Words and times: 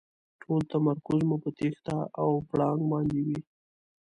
ټول 0.41 0.61
تمرکز 0.71 1.19
مو 1.27 1.37
په 1.43 1.49
تېښته 1.57 1.97
او 2.21 2.29
پړانګ 2.49 2.81
باندې 2.91 3.19
وي. 3.25 3.39